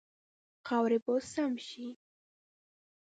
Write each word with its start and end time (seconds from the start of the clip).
خاورې 0.67 0.97
به 1.05 1.13
سم 1.31 1.53
شي. 1.67 1.87